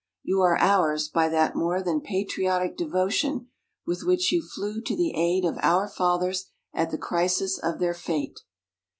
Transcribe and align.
You 0.23 0.41
are 0.41 0.57
ours 0.57 1.09
by 1.09 1.29
that 1.29 1.55
more 1.55 1.79
than 1.83 2.01
patriotic 2.01 2.75
devotion 2.75 3.49
with 3.85 4.01
which 4.01 4.31
you 4.31 4.41
flew 4.41 4.81
to 4.81 4.95
the 4.95 5.13
aid 5.15 5.45
of 5.45 5.59
our 5.61 5.87
Fathers 5.87 6.49
at 6.73 6.89
the 6.89 6.97
crisis 6.97 7.59
of 7.59 7.77
their 7.77 7.93
fate.... 7.93 8.39